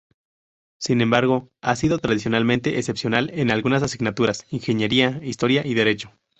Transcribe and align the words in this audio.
Sin 0.79 0.99
embargo, 1.01 1.51
ha 1.61 1.75
sido 1.75 1.99
tradicionalmente 1.99 2.79
excepcional 2.79 3.29
en 3.35 3.51
algunas 3.51 3.83
asignaturas, 3.83 4.47
Ingeniería, 4.49 5.19
Historia 5.23 5.61
y 5.63 5.75
Derecho. 5.75 6.11